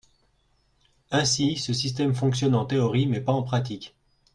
Ainsi, 1.11 1.57
ce 1.57 1.73
système 1.73 2.15
fonctionne 2.15 2.55
en 2.55 2.65
théorie, 2.65 3.05
mais 3.05 3.21
pas 3.21 3.33
en 3.33 3.43
pratique. 3.43 3.93